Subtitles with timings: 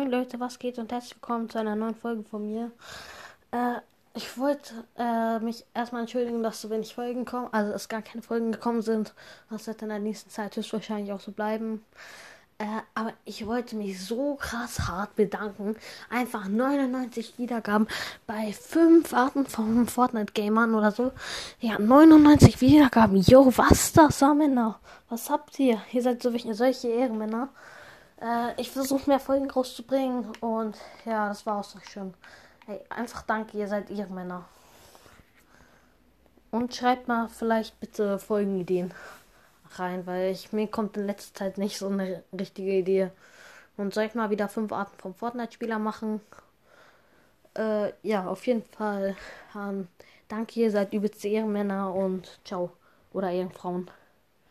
[0.00, 2.70] Moin Leute, was geht und herzlich willkommen zu einer neuen Folge von mir.
[3.50, 3.80] Äh,
[4.14, 8.22] ich wollte äh, mich erstmal entschuldigen, dass so wenig Folgen kommen, also dass gar keine
[8.22, 9.12] Folgen gekommen sind.
[9.50, 11.84] Das wird in der nächsten Zeit höchstwahrscheinlich auch so bleiben.
[12.56, 15.76] Äh, aber ich wollte mich so krass hart bedanken.
[16.08, 17.86] Einfach 99 Wiedergaben
[18.26, 21.12] bei 5 Arten von Fortnite-Gamern oder so.
[21.60, 23.18] Ja, 99 Wiedergaben.
[23.18, 24.80] Yo, was das, Männer?
[25.10, 25.78] Was habt ihr?
[25.92, 27.50] Ihr seid so solche Ehrenmänner.
[28.20, 32.14] Äh, ich versuche mehr Folgen rauszubringen und ja, das war auch schon.
[32.66, 34.44] Hey, einfach danke, ihr seid ihr Männer.
[36.50, 38.92] Und schreibt mal vielleicht bitte Folgenideen
[39.76, 43.10] rein, weil ich, mir kommt in letzter Zeit nicht so eine richtige Idee.
[43.76, 46.20] Und soll ich mal wieder fünf Arten vom Fortnite-Spieler machen?
[47.56, 49.16] Äh, ja, auf jeden Fall.
[49.56, 49.88] Ähm,
[50.28, 52.72] danke, ihr seid übelste Ehrenmänner und ciao.
[53.12, 53.90] Oder Ehrenfrauen.